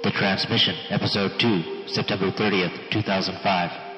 [0.00, 3.88] The Transmission, Episode 2, September 30th, 2005.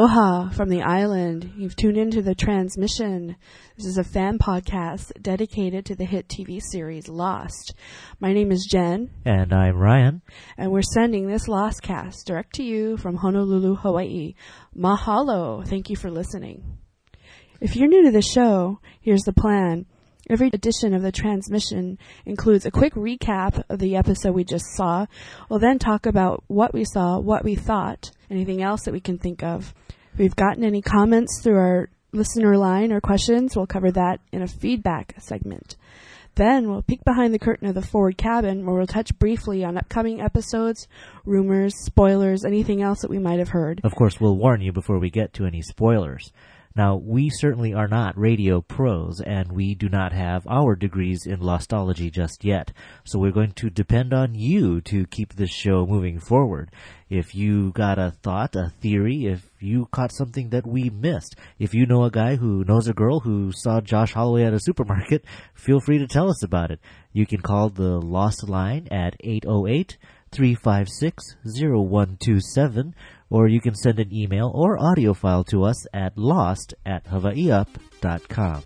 [0.00, 1.52] Aloha from the island.
[1.58, 3.36] You've tuned into the transmission.
[3.76, 7.74] This is a fan podcast dedicated to the hit TV series Lost.
[8.18, 10.22] My name is Jen, And I'm Ryan.
[10.56, 14.36] and we're sending this Lost cast direct to you from Honolulu, Hawaii.
[14.74, 15.68] Mahalo.
[15.68, 16.78] Thank you for listening.
[17.60, 19.84] If you're new to the show, here's the plan.
[20.30, 25.04] Every edition of the transmission includes a quick recap of the episode we just saw.
[25.50, 29.18] We'll then talk about what we saw, what we thought, anything else that we can
[29.18, 29.74] think of.
[30.12, 34.42] If we've gotten any comments through our listener line or questions, we'll cover that in
[34.42, 35.76] a feedback segment.
[36.36, 39.76] Then we'll peek behind the curtain of the forward cabin where we'll touch briefly on
[39.76, 40.86] upcoming episodes,
[41.24, 43.80] rumors, spoilers, anything else that we might have heard.
[43.84, 46.32] Of course, we'll warn you before we get to any spoilers.
[46.76, 51.40] Now, we certainly are not radio pros, and we do not have our degrees in
[51.40, 52.72] Lostology just yet.
[53.04, 56.70] So we're going to depend on you to keep this show moving forward.
[57.08, 61.74] If you got a thought, a theory, if you caught something that we missed, if
[61.74, 65.24] you know a guy who knows a girl who saw Josh Holloway at a supermarket,
[65.54, 66.78] feel free to tell us about it.
[67.12, 69.98] You can call the Lost line at 808
[70.30, 72.94] 356 0127
[73.30, 78.62] or you can send an email or audio file to us at lost at hawaiiup.com.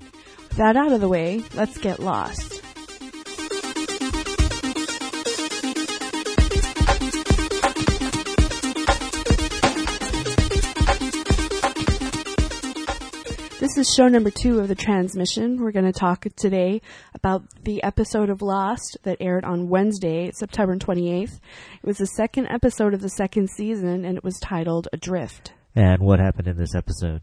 [0.56, 2.73] That out of the way, let's get lost.
[13.60, 15.60] This is show number two of the transmission.
[15.60, 16.82] We're going to talk today
[17.14, 21.40] about the episode of Lost that aired on Wednesday, September 28th.
[21.82, 25.52] It was the second episode of the second season and it was titled Adrift.
[25.74, 27.22] And what happened in this episode?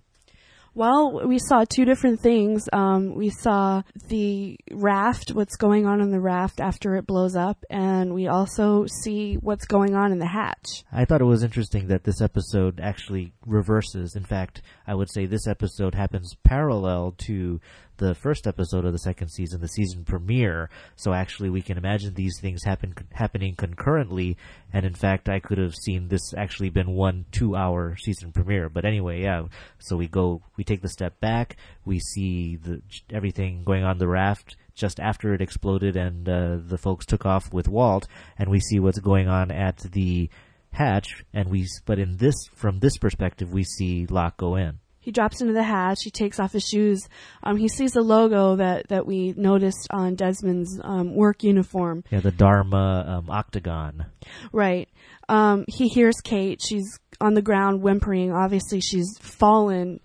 [0.73, 2.69] Well, we saw two different things.
[2.71, 7.65] Um, we saw the raft, what's going on in the raft after it blows up,
[7.69, 10.83] and we also see what's going on in the hatch.
[10.91, 14.15] I thought it was interesting that this episode actually reverses.
[14.15, 17.59] In fact, I would say this episode happens parallel to
[18.01, 20.69] the first episode of the second season, the season premiere.
[20.95, 24.37] So actually, we can imagine these things happen happening concurrently.
[24.73, 28.69] And in fact, I could have seen this actually been one two-hour season premiere.
[28.69, 29.43] But anyway, yeah.
[29.77, 31.57] So we go, we take the step back.
[31.85, 32.81] We see the
[33.13, 37.53] everything going on the raft just after it exploded, and uh, the folks took off
[37.53, 38.07] with Walt,
[38.39, 40.29] and we see what's going on at the
[40.71, 41.23] hatch.
[41.33, 44.80] And we, but in this, from this perspective, we see Locke go in.
[45.01, 45.97] He drops into the hatch.
[46.03, 47.09] He takes off his shoes.
[47.43, 52.03] Um, he sees the logo that, that we noticed on Desmond's um, work uniform.
[52.11, 54.05] Yeah, the Dharma um, octagon.
[54.53, 54.87] Right.
[55.27, 56.61] Um, he hears Kate.
[56.61, 58.31] She's on the ground whimpering.
[58.31, 59.99] Obviously, she's fallen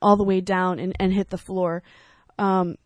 [0.00, 1.82] all the way down and, and hit the floor.
[2.38, 2.76] Um,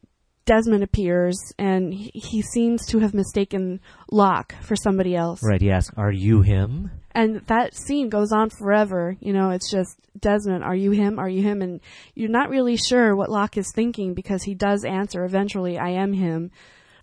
[0.45, 3.81] Desmond appears, and he, he seems to have mistaken
[4.11, 5.41] Locke for somebody else.
[5.43, 5.61] Right.
[5.61, 9.17] He asks, "Are you him?" And that scene goes on forever.
[9.21, 11.19] You know, it's just Desmond, are you him?
[11.19, 11.61] Are you him?
[11.63, 11.81] And
[12.15, 16.15] you're not really sure what Locke is thinking because he does answer eventually, I am
[16.15, 16.51] him.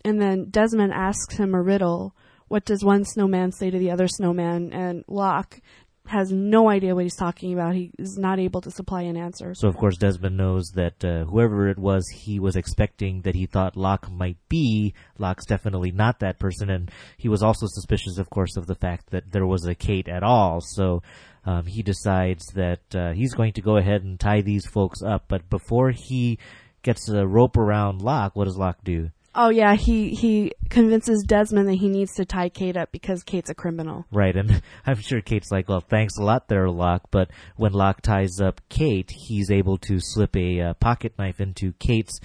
[0.03, 2.16] And then Desmond asks him a riddle.
[2.48, 4.74] What does one snowman say to the other snowman?
[4.74, 5.62] And Locke
[6.09, 7.75] has no idea what he's talking about.
[7.75, 9.53] He is not able to supply an answer.
[9.53, 13.46] So of course Desmond knows that uh, whoever it was he was expecting that he
[13.46, 18.30] thought Locke might be, Locke's definitely not that person, and he was also suspicious, of
[18.30, 20.62] course, of the fact that there was a Kate at all.
[20.62, 21.03] So
[21.46, 25.25] um, he decides that uh, he's going to go ahead and tie these folks up.
[25.28, 26.40] But before he
[26.81, 29.12] gets a rope around Locke, what does Locke do?
[29.35, 33.50] Oh yeah, he he convinces Desmond that he needs to tie Kate up because Kate's
[33.50, 34.06] a criminal.
[34.12, 37.04] Right, and I'm sure Kate's like, well, thanks a lot there, Locke.
[37.12, 41.74] But when Locke ties up Kate, he's able to slip a uh, pocket knife into
[41.74, 42.19] Kate's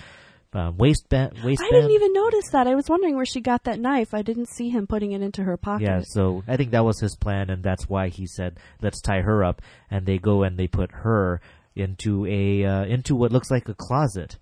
[0.55, 1.33] um, waistband.
[1.45, 1.69] waistband.
[1.73, 2.67] I didn't even notice that.
[2.67, 4.15] I was wondering where she got that knife.
[4.15, 5.85] I didn't see him putting it into her pocket.
[5.85, 9.21] Yeah, so I think that was his plan, and that's why he said, "Let's tie
[9.21, 11.41] her up." And they go and they put her
[11.77, 14.39] into a uh, into what looks like a closet.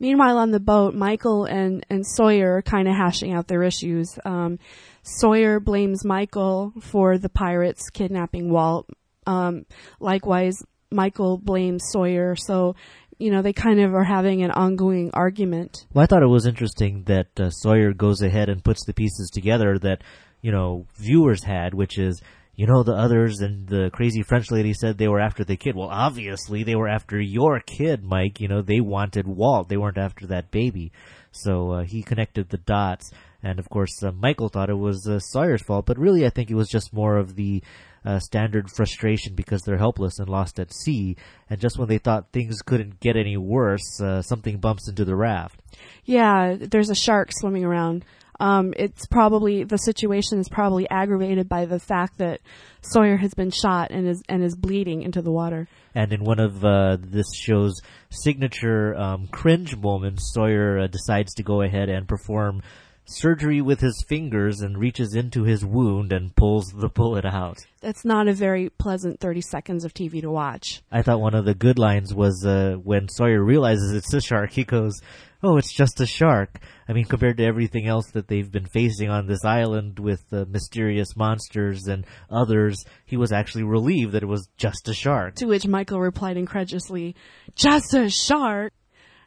[0.00, 4.18] Meanwhile, on the boat, Michael and, and Sawyer are kind of hashing out their issues.
[4.24, 4.58] Um,
[5.02, 8.88] Sawyer blames Michael for the pirates kidnapping Walt.
[9.26, 9.66] Um,
[10.00, 12.34] likewise, Michael blames Sawyer.
[12.34, 12.76] So,
[13.18, 15.86] you know, they kind of are having an ongoing argument.
[15.92, 19.30] Well, I thought it was interesting that uh, Sawyer goes ahead and puts the pieces
[19.30, 20.02] together that
[20.40, 22.22] you know viewers had, which is
[22.60, 25.74] you know, the others and the crazy French lady said they were after the kid.
[25.74, 28.38] Well, obviously they were after your kid, Mike.
[28.38, 29.70] You know, they wanted Walt.
[29.70, 30.92] They weren't after that baby.
[31.32, 33.12] So uh, he connected the dots.
[33.42, 36.50] And of course, uh, Michael thought it was uh, Sawyer's fault, but really I think
[36.50, 37.62] it was just more of the
[38.04, 41.16] uh, standard frustration because they're helpless and lost at sea.
[41.48, 45.16] And just when they thought things couldn't get any worse, uh, something bumps into the
[45.16, 45.58] raft.
[46.04, 48.04] Yeah, there's a shark swimming around.
[48.40, 52.40] Um, it's probably the situation is probably aggravated by the fact that
[52.80, 55.68] Sawyer has been shot and is and is bleeding into the water.
[55.94, 61.42] And in one of uh, this show's signature um, cringe moments, Sawyer uh, decides to
[61.42, 62.62] go ahead and perform
[63.10, 67.58] surgery with his fingers and reaches into his wound and pulls the bullet out.
[67.80, 70.82] That's not a very pleasant 30 seconds of TV to watch.
[70.92, 74.52] I thought one of the good lines was uh, when Sawyer realizes it's a shark,
[74.52, 75.00] he goes,
[75.42, 76.60] Oh, it's just a shark.
[76.86, 80.44] I mean, compared to everything else that they've been facing on this island with uh,
[80.48, 85.36] mysterious monsters and others, he was actually relieved that it was just a shark.
[85.36, 87.16] To which Michael replied incredulously,
[87.54, 88.72] Just a shark!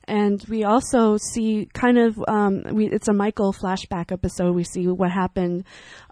[0.05, 4.53] And we also see kind of um, we, it's a Michael flashback episode.
[4.53, 5.65] We see what happened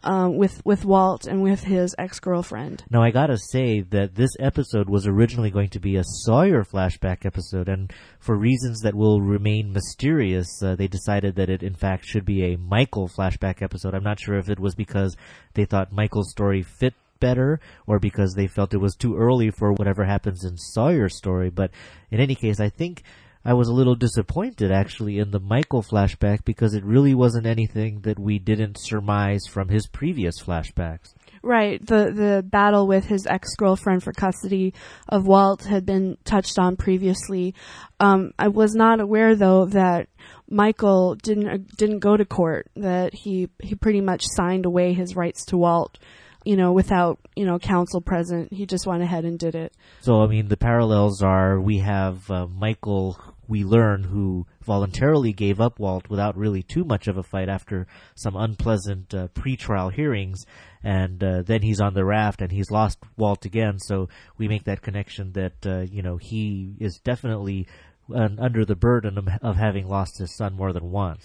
[0.03, 2.83] um, with with Walt and with his ex girlfriend.
[2.89, 7.25] Now I gotta say that this episode was originally going to be a Sawyer flashback
[7.25, 12.05] episode, and for reasons that will remain mysterious, uh, they decided that it in fact
[12.05, 13.93] should be a Michael flashback episode.
[13.93, 15.15] I'm not sure if it was because
[15.53, 19.71] they thought Michael's story fit better or because they felt it was too early for
[19.71, 21.49] whatever happens in Sawyer's story.
[21.49, 21.71] But
[22.09, 23.03] in any case, I think
[23.43, 28.01] I was a little disappointed actually in the Michael flashback because it really wasn't anything
[28.01, 31.13] that we didn't surmise from his previous flashbacks.
[31.43, 31.83] Right.
[31.83, 34.75] The the battle with his ex girlfriend for custody
[35.09, 37.55] of Walt had been touched on previously.
[37.99, 40.07] Um, I was not aware though that
[40.47, 42.67] Michael didn't uh, didn't go to court.
[42.75, 45.97] That he he pretty much signed away his rights to Walt
[46.43, 48.51] you know, without, you know, counsel present.
[48.51, 49.73] He just went ahead and did it.
[50.01, 53.19] So, I mean, the parallels are we have uh, Michael
[53.51, 57.85] we learn who voluntarily gave up Walt without really too much of a fight after
[58.15, 60.45] some unpleasant uh, pre-trial hearings,
[60.81, 63.77] and uh, then he's on the raft and he's lost Walt again.
[63.77, 64.07] So
[64.37, 67.67] we make that connection that uh, you know he is definitely
[68.15, 71.21] under the burden of, of having lost his son more than once.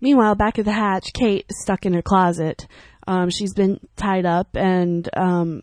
[0.00, 2.66] Meanwhile, back at the hatch, Kate is stuck in her closet.
[3.06, 5.62] Um, she's been tied up and um,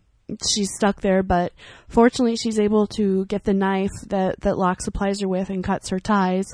[0.54, 1.54] she's stuck there, but
[1.88, 5.90] fortunately she's able to get the knife that, that Locke supplies her with and cuts
[5.90, 6.54] her ties.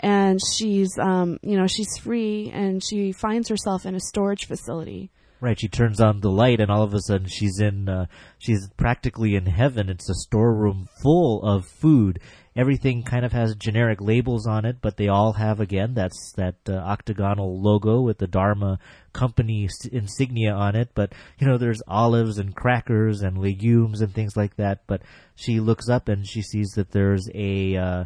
[0.00, 5.10] And she's, um, you know, she's free and she finds herself in a storage facility.
[5.40, 8.06] Right, she turns on the light and all of a sudden she's in, uh,
[8.38, 9.88] she's practically in heaven.
[9.88, 12.20] It's a storeroom full of food
[12.54, 16.56] everything kind of has generic labels on it, but they all have again that's that
[16.68, 18.78] uh, octagonal logo with the Dharma
[19.12, 20.90] company insignia on it.
[20.94, 24.86] But you know, there's olives and crackers and legumes and things like that.
[24.86, 25.02] But
[25.34, 28.04] she looks up and she sees that there's a uh,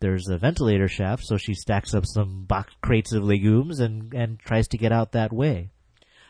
[0.00, 4.38] there's a ventilator shaft, so she stacks up some box crates of legumes and and
[4.38, 5.70] tries to get out that way.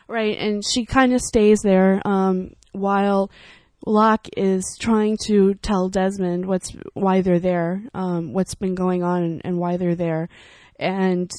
[0.07, 3.31] Right, and she kind of stays there um, while
[3.85, 9.23] Locke is trying to tell Desmond what's why they're there, um, what's been going on,
[9.23, 10.29] and, and why they're there,
[10.79, 11.31] and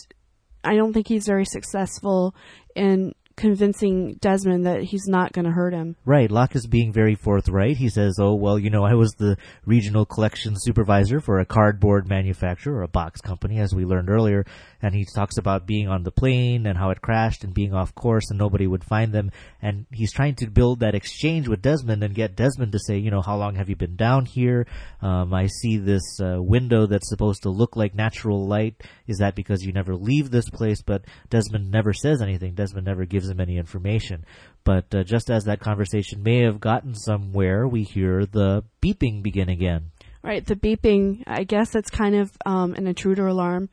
[0.62, 2.34] I don't think he's very successful
[2.74, 5.96] in convincing Desmond that he's not going to hurt him.
[6.04, 6.30] Right.
[6.30, 7.76] Locke is being very forthright.
[7.76, 12.08] He says, "Oh well, you know, I was the regional collection supervisor for a cardboard
[12.08, 14.44] manufacturer or a box company, as we learned earlier."
[14.82, 17.94] And he talks about being on the plane and how it crashed and being off
[17.94, 19.30] course and nobody would find them.
[19.60, 23.10] And he's trying to build that exchange with Desmond and get Desmond to say, you
[23.10, 24.66] know, how long have you been down here?
[25.02, 28.82] Um, I see this uh, window that's supposed to look like natural light.
[29.06, 30.82] Is that because you never leave this place?
[30.82, 32.54] But Desmond never says anything.
[32.54, 34.24] Desmond never gives gives him any information.
[34.64, 39.48] But uh, just as that conversation may have gotten somewhere, we hear the beeping begin
[39.48, 39.90] again.
[40.22, 41.22] Right, the beeping.
[41.26, 43.68] I guess it's kind of um, an intruder alarm,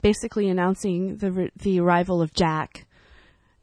[0.00, 2.86] basically announcing the the arrival of Jack.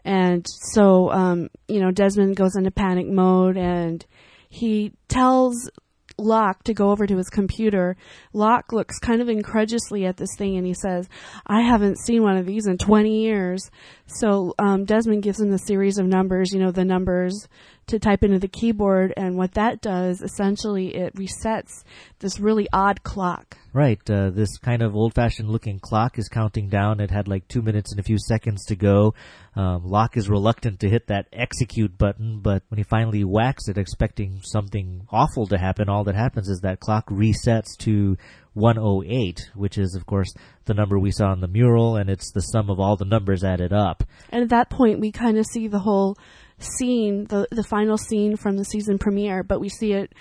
[0.05, 4.05] And so, um, you know, Desmond goes into panic mode, and
[4.49, 5.69] he tells
[6.17, 7.95] Locke to go over to his computer.
[8.33, 11.07] Locke looks kind of incredulously at this thing and he says,
[11.45, 13.69] I haven't seen one of these in 20 years.
[14.07, 17.47] So um, Desmond gives him the series of numbers, you know, the numbers
[17.87, 19.13] to type into the keyboard.
[19.17, 21.83] And what that does, essentially, it resets
[22.19, 23.57] this really odd clock.
[23.73, 23.99] Right.
[24.09, 26.99] Uh, this kind of old fashioned looking clock is counting down.
[26.99, 29.13] It had like two minutes and a few seconds to go.
[29.55, 33.77] Um, Locke is reluctant to hit that execute button, but when he finally whacks it,
[33.77, 38.17] expecting something awful to happen, all that happens is that clock resets to
[38.53, 40.33] 108, which is, of course,
[40.65, 43.43] the number we saw on the mural, and it's the sum of all the numbers
[43.43, 44.03] added up.
[44.29, 46.17] And at that point, we kind of see the whole
[46.59, 50.13] scene, the the final scene from the season premiere, but we see it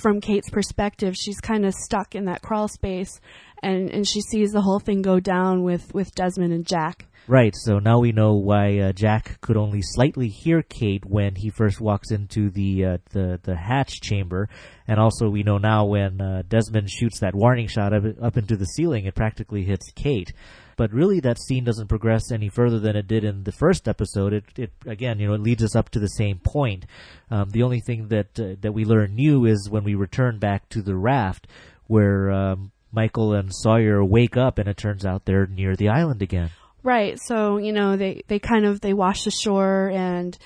[0.00, 1.16] from Kate's perspective.
[1.16, 3.20] She's kind of stuck in that crawl space,
[3.62, 7.06] and and she sees the whole thing go down with with Desmond and Jack.
[7.26, 11.50] Right, so now we know why uh, Jack could only slightly hear Kate when he
[11.50, 14.48] first walks into the uh, the the hatch chamber,
[14.86, 18.56] and also we know now when uh, Desmond shoots that warning shot up, up into
[18.56, 20.32] the ceiling, it practically hits Kate.
[20.78, 24.32] But really, that scene doesn't progress any further than it did in the first episode.
[24.32, 26.86] It, it again, you know, it leads us up to the same point.
[27.30, 30.68] Um, the only thing that uh, that we learn new is when we return back
[30.70, 31.48] to the raft,
[31.88, 36.22] where um, Michael and Sawyer wake up, and it turns out they're near the island
[36.22, 36.50] again.
[36.82, 37.18] Right.
[37.20, 40.38] So, you know, they, they kind of, they wash ashore and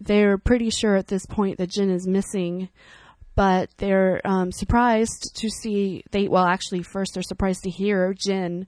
[0.00, 2.68] they're pretty sure at this point that Jin is missing,
[3.34, 8.66] but they're um, surprised to see, they, well, actually, first they're surprised to hear Jin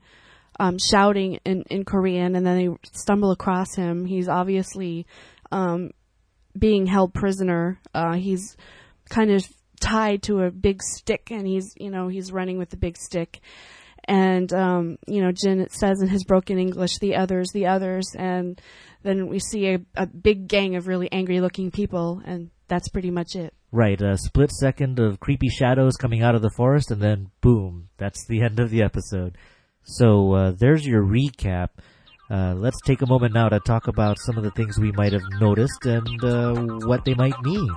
[0.62, 4.04] um, shouting in, in Korean and then they stumble across him.
[4.04, 5.06] He's obviously
[5.50, 5.90] um,
[6.56, 7.80] being held prisoner.
[7.92, 8.56] Uh, he's
[9.10, 9.44] kind of
[9.80, 13.40] tied to a big stick and he's, you know, he's running with the big stick
[14.04, 18.60] and um, you know, Jin says in his broken English, the others, the others, and
[19.02, 23.36] then we see a, a big gang of really angry-looking people, and that's pretty much
[23.36, 23.54] it.
[23.70, 27.90] Right, a split second of creepy shadows coming out of the forest, and then boom,
[27.96, 29.38] that's the end of the episode.
[29.84, 31.68] So uh, there's your recap.
[32.30, 35.12] Uh, let's take a moment now to talk about some of the things we might
[35.12, 36.54] have noticed and uh,
[36.86, 37.68] what they might mean.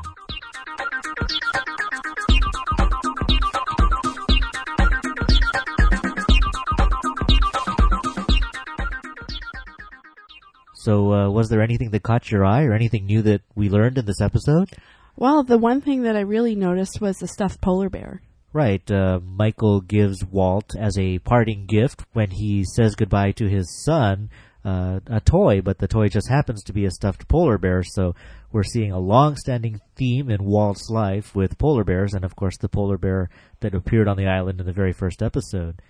[10.85, 13.97] So, uh, was there anything that caught your eye or anything new that we learned
[13.97, 14.69] in this episode?
[15.15, 18.21] Well, the one thing that I really noticed was the stuffed polar bear.
[18.55, 18.89] Right.
[18.89, 24.29] Uh, Michael gives Walt as a parting gift when he says goodbye to his son
[24.63, 27.83] uh, a toy, but the toy just happens to be a stuffed polar bear.
[27.83, 28.15] So
[28.53, 32.69] we're seeing a long-standing theme in Walt's life with polar bears, and of course the
[32.69, 35.81] polar bear that appeared on the island in the very first episode.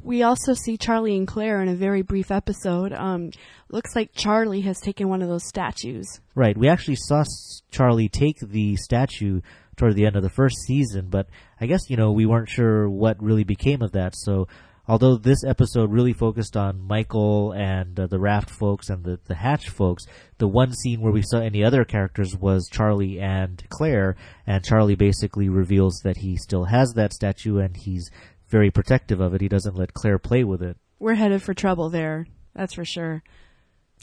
[0.00, 2.94] We also see Charlie and Claire in a very brief episode.
[2.94, 3.32] Um,
[3.68, 6.20] looks like Charlie has taken one of those statues.
[6.34, 6.56] Right.
[6.56, 7.24] We actually saw
[7.70, 9.42] Charlie take the statue
[9.76, 11.28] toward the end of the first season, but
[11.60, 14.14] I guess you know we weren't sure what really became of that.
[14.16, 14.48] So
[14.86, 19.34] although this episode really focused on Michael and uh, the Raft folks and the, the
[19.34, 20.04] Hatch folks,
[20.38, 24.16] the one scene where we saw any other characters was Charlie and Claire,
[24.46, 28.10] and Charlie basically reveals that he still has that statue and he's
[28.48, 29.40] very protective of it.
[29.40, 30.76] He doesn't let Claire play with it.
[30.98, 33.22] We're headed for trouble there, that's for sure.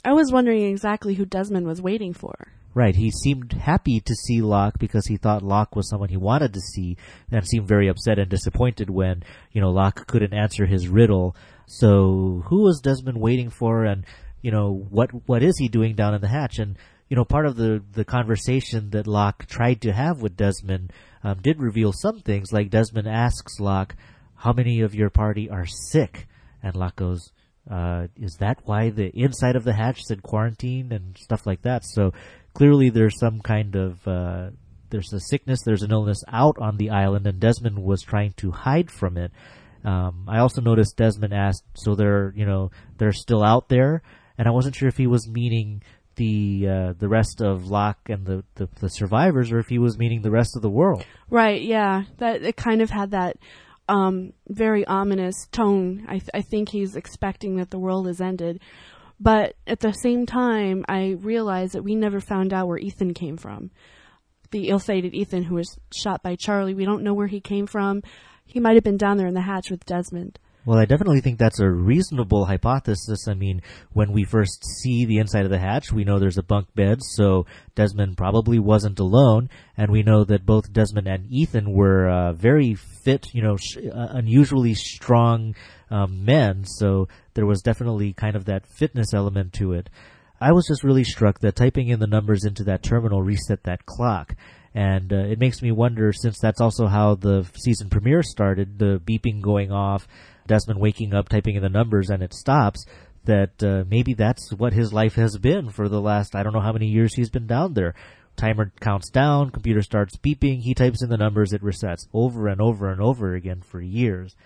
[0.04, 2.34] I was wondering exactly who Desmond was waiting for.
[2.74, 2.96] Right.
[2.96, 6.60] He seemed happy to see Locke because he thought Locke was someone he wanted to
[6.60, 6.96] see
[7.30, 11.36] and seemed very upset and disappointed when, you know, Locke couldn't answer his riddle.
[11.66, 14.06] So who was Desmond waiting for and,
[14.40, 16.58] you know, what, what is he doing down in the hatch?
[16.58, 16.78] And,
[17.10, 21.40] you know, part of the, the conversation that Locke tried to have with Desmond, um,
[21.42, 23.94] did reveal some things, like Desmond asks Locke,
[24.34, 26.26] how many of your party are sick?
[26.62, 27.32] And Locke goes,
[27.70, 31.84] uh, is that why the inside of the hatch said quarantine and stuff like that?
[31.84, 32.12] So
[32.54, 34.50] clearly there's some kind of uh,
[34.90, 38.50] there's a sickness, there's an illness out on the island, and Desmond was trying to
[38.50, 39.32] hide from it.
[39.84, 44.02] Um, I also noticed Desmond asked, so they're you know they're still out there,
[44.38, 45.82] and I wasn't sure if he was meaning
[46.16, 49.98] the uh, the rest of Locke and the, the, the survivors, or if he was
[49.98, 51.04] meaning the rest of the world.
[51.30, 51.62] Right?
[51.62, 53.36] Yeah, that it kind of had that
[53.92, 56.06] um, very ominous tone.
[56.08, 58.58] I, th- I think he's expecting that the world has ended.
[59.20, 63.36] But at the same time, I realized that we never found out where Ethan came
[63.36, 63.70] from.
[64.50, 66.74] The ill-fated Ethan who was shot by Charlie.
[66.74, 68.02] We don't know where he came from.
[68.46, 70.38] He might have been down there in the hatch with Desmond.
[70.64, 73.26] Well, I definitely think that's a reasonable hypothesis.
[73.26, 76.42] I mean, when we first see the inside of the hatch, we know there's a
[76.42, 81.72] bunk bed, so Desmond probably wasn't alone, and we know that both Desmond and Ethan
[81.72, 85.56] were uh, very fit, you know, sh- uh, unusually strong
[85.90, 89.90] um, men, so there was definitely kind of that fitness element to it.
[90.40, 93.86] I was just really struck that typing in the numbers into that terminal reset that
[93.86, 94.36] clock.
[94.74, 99.00] And uh, it makes me wonder, since that's also how the season premiere started, the
[99.04, 100.08] beeping going off,
[100.52, 102.84] Desmond waking up, typing in the numbers, and it stops,
[103.24, 106.60] that uh, maybe that's what his life has been for the last, I don't know
[106.60, 107.94] how many years he's been down there.
[108.36, 112.60] Timer counts down, computer starts beeping, he types in the numbers, it resets over and
[112.60, 114.36] over and over again for years.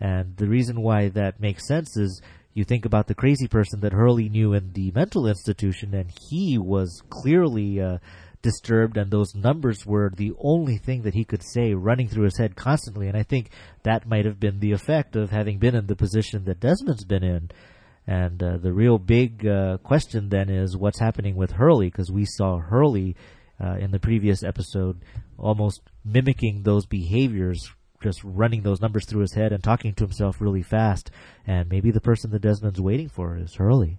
[0.00, 2.22] And the reason why that makes sense is
[2.54, 6.56] you think about the crazy person that Hurley knew in the mental institution, and he
[6.56, 7.98] was clearly uh,
[8.42, 12.38] disturbed, and those numbers were the only thing that he could say running through his
[12.38, 13.08] head constantly.
[13.08, 13.50] And I think
[13.82, 17.24] that might have been the effect of having been in the position that Desmond's been
[17.24, 17.50] in.
[18.06, 22.24] And uh, the real big uh, question then is what's happening with Hurley because we
[22.24, 23.14] saw Hurley
[23.62, 25.00] uh, in the previous episode
[25.38, 27.70] almost mimicking those behaviors,
[28.02, 31.10] just running those numbers through his head and talking to himself really fast.
[31.46, 33.98] And maybe the person that Desmond's waiting for is Hurley.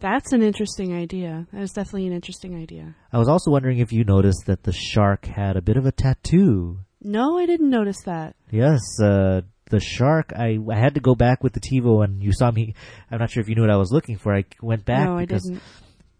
[0.00, 1.46] That's an interesting idea.
[1.52, 2.94] That is definitely an interesting idea.
[3.12, 5.92] I was also wondering if you noticed that the shark had a bit of a
[5.92, 6.80] tattoo.
[7.02, 8.34] No, I didn't notice that.
[8.50, 10.32] Yes, uh, the shark.
[10.36, 12.74] I, I had to go back with the TiVo, and you saw me.
[13.10, 14.34] I'm not sure if you knew what I was looking for.
[14.34, 15.62] I went back no, I because didn't.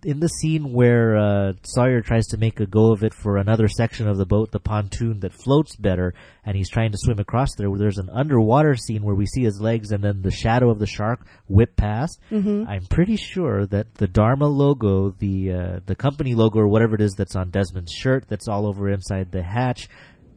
[0.05, 3.69] In the scene where uh, Sawyer tries to make a go of it for another
[3.69, 7.55] section of the boat, the pontoon that floats better, and he's trying to swim across
[7.57, 7.71] there.
[7.71, 10.79] Where there's an underwater scene where we see his legs and then the shadow of
[10.79, 12.21] the shark whip past.
[12.31, 12.69] Mm-hmm.
[12.69, 17.01] I'm pretty sure that the Dharma logo, the uh, the company logo or whatever it
[17.01, 19.89] is that's on Desmond's shirt, that's all over inside the hatch,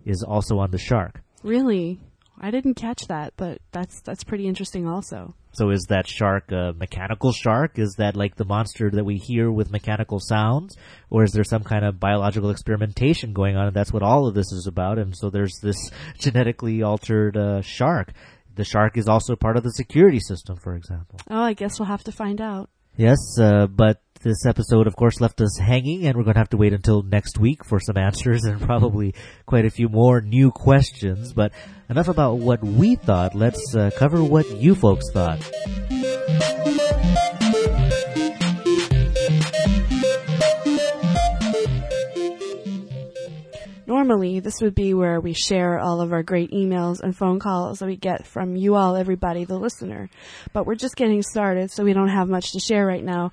[0.05, 1.21] is also on the shark.
[1.43, 1.99] Really?
[2.39, 5.33] I didn't catch that, but that's that's pretty interesting also.
[5.57, 7.79] So is that shark a mechanical shark?
[7.79, 10.77] Is that like the monster that we hear with mechanical sounds?
[11.09, 14.35] Or is there some kind of biological experimentation going on and that's what all of
[14.35, 14.99] this is about?
[14.99, 18.13] And so there's this genetically altered uh, shark.
[18.53, 21.19] The shark is also part of the security system, for example.
[21.27, 22.69] Oh, I guess we'll have to find out.
[22.95, 26.49] Yes, uh, but this episode, of course, left us hanging, and we're going to have
[26.49, 29.13] to wait until next week for some answers and probably
[29.45, 31.33] quite a few more new questions.
[31.33, 31.51] But
[31.89, 33.35] enough about what we thought.
[33.35, 35.39] Let's uh, cover what you folks thought.
[43.87, 47.79] Normally, this would be where we share all of our great emails and phone calls
[47.79, 50.09] that we get from you all, everybody, the listener.
[50.53, 53.31] But we're just getting started, so we don't have much to share right now.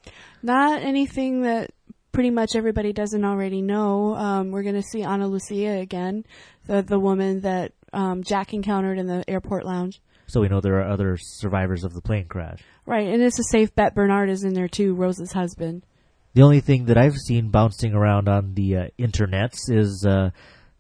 [0.44, 1.72] Not anything that
[2.12, 4.14] pretty much everybody doesn't already know.
[4.16, 6.26] Um, we're going to see Ana Lucia again,
[6.68, 10.02] the the woman that um, Jack encountered in the airport lounge.
[10.28, 12.62] So we know there are other survivors of the plane crash.
[12.86, 13.96] Right, and it's a safe bet.
[13.96, 15.86] Bernard is in there too, Rose's husband.
[16.34, 20.32] The only thing that I've seen bouncing around on the uh, internets is uh,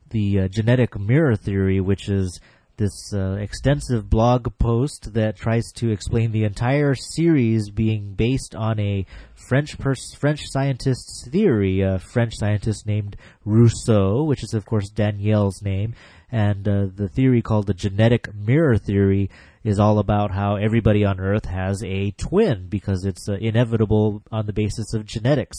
[0.09, 2.41] the uh, genetic mirror theory, which is
[2.77, 8.79] this uh, extensive blog post that tries to explain the entire series being based on
[8.79, 9.05] a
[9.47, 15.61] French pers- French scientist's theory, a French scientist named Rousseau, which is of course Danielle's
[15.61, 15.95] name,
[16.31, 19.29] and uh, the theory called the genetic mirror theory
[19.65, 24.45] is all about how everybody on Earth has a twin because it's uh, inevitable on
[24.45, 25.57] the basis of genetics.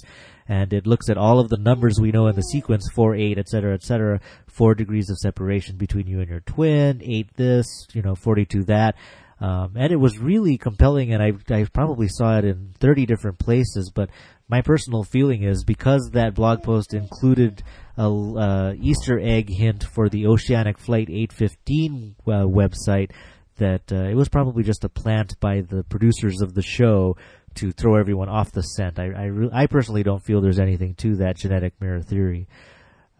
[0.49, 3.39] And it looks at all of the numbers we know in the sequence, 4, 8,
[3.39, 8.15] etc., etc., 4 degrees of separation between you and your twin, 8 this, you know,
[8.15, 8.95] 42 that.
[9.41, 13.39] Um, and it was really compelling, and I, I probably saw it in 30 different
[13.39, 14.09] places, but
[14.49, 17.63] my personal feeling is because that blog post included
[17.99, 23.11] a uh, Easter egg hint for the Oceanic Flight 815 uh, website,
[23.57, 27.17] that uh, it was probably just a plant by the producers of the show
[27.55, 28.99] to throw everyone off the scent.
[28.99, 32.49] I I, re- I personally don't feel there's anything to that genetic mirror theory.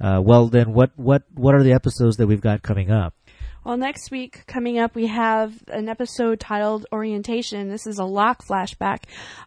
[0.01, 3.15] Uh, well, then, what what what are the episodes that we've got coming up?
[3.67, 7.69] Well, next week coming up, we have an episode titled Orientation.
[7.69, 8.99] This is a Locke flashback.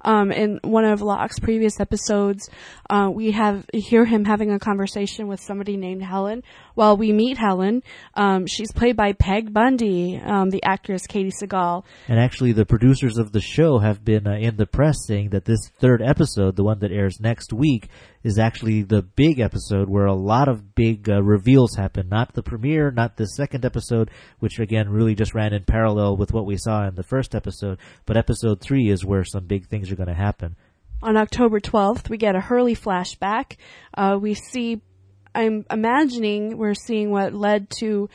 [0.01, 2.49] Um, in one of Locke's previous episodes,
[2.89, 6.43] uh, we have hear him having a conversation with somebody named Helen.
[6.75, 7.81] Well, we meet Helen.
[8.13, 11.85] Um, she's played by Peg Bundy, um, the actress Katey Sagal.
[12.09, 15.45] And actually, the producers of the show have been uh, in the press saying that
[15.45, 17.87] this third episode, the one that airs next week,
[18.23, 22.09] is actually the big episode where a lot of big uh, reveals happen.
[22.09, 26.33] Not the premiere, not the second episode, which again really just ran in parallel with
[26.33, 29.91] what we saw in the first episode, but episode three is where some big things
[29.91, 30.55] are going to happen.
[31.01, 33.55] On October 12th, we get a Hurley flashback.
[33.93, 34.81] Uh, we see,
[35.33, 38.09] I'm imagining we're seeing what led to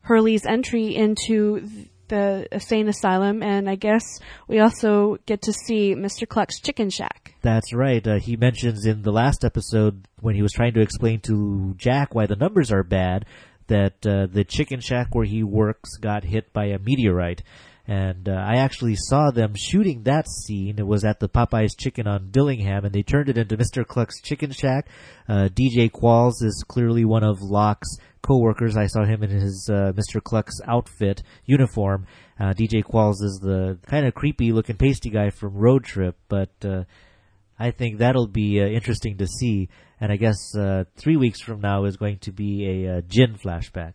[0.00, 6.28] Hurley's entry into the insane asylum, and I guess we also get to see Mr.
[6.28, 7.34] Cluck's Chicken Shack.
[7.42, 8.06] That's right.
[8.06, 12.14] Uh, he mentions in the last episode when he was trying to explain to Jack
[12.14, 13.26] why the numbers are bad
[13.68, 17.42] that uh, the chicken shack where he works got hit by a meteorite.
[17.88, 20.76] And uh, I actually saw them shooting that scene.
[20.78, 23.86] It was at the Popeyes Chicken on Dillingham, and they turned it into Mr.
[23.86, 24.88] Cluck's Chicken Shack.
[25.28, 28.76] Uh, DJ Qualls is clearly one of Locke's co-workers.
[28.76, 30.20] I saw him in his uh, Mr.
[30.20, 32.06] Cluck's outfit uniform.
[32.40, 36.50] Uh, DJ Qualls is the kind of creepy looking pasty guy from Road Trip, but
[36.64, 36.84] uh,
[37.56, 39.68] I think that'll be uh, interesting to see.
[40.00, 43.94] And I guess uh, three weeks from now is going to be a Jin flashback.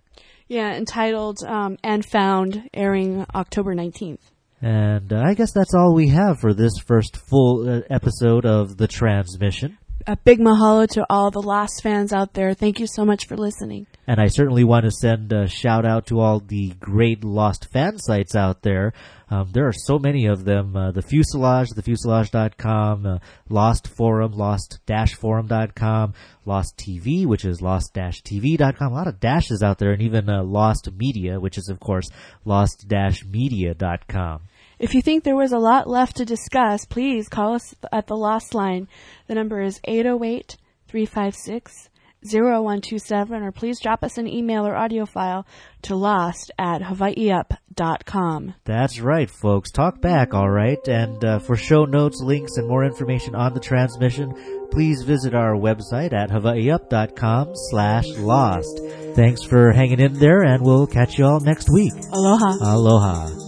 [0.52, 4.20] Yeah, entitled um, And Found, airing October 19th.
[4.62, 8.76] And uh, I guess that's all we have for this first full uh, episode of
[8.76, 9.78] The Transmission.
[10.08, 12.54] A big mahalo to all the Lost fans out there.
[12.54, 13.88] Thank you so much for listening.
[14.08, 17.98] And I certainly want to send a shout out to all the great Lost fan
[17.98, 18.94] sites out there.
[19.30, 20.76] Um, there are so many of them.
[20.76, 26.14] Uh, the Fuselage, thefuselage.com, uh, Lost Forum, lost-forum.com,
[26.46, 28.92] Lost TV, which is lost-tv.com.
[28.92, 32.10] A lot of dashes out there, and even uh, Lost Media, which is, of course,
[32.44, 34.42] lost-media.com.
[34.82, 38.15] If you think there was a lot left to discuss, please call us at the
[38.15, 38.88] Lost Line.
[39.28, 41.89] The number is 808 356
[42.24, 45.46] 0127, or please drop us an email or audio file
[45.84, 48.56] to lost at hawaiiup.com.
[48.63, 49.72] That's right, folks.
[49.72, 50.88] Talk back, all right?
[50.88, 55.54] And uh, for show notes, links, and more information on the transmission, please visit our
[55.54, 58.80] website at hawaiiup.com slash lost.
[59.15, 61.94] Thanks for hanging in there, and we'll catch you all next week.
[62.12, 62.58] Aloha.
[62.62, 63.40] Aloha.